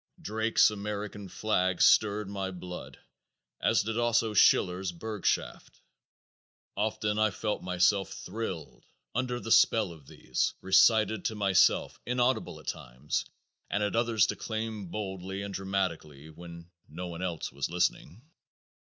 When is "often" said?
6.75-7.19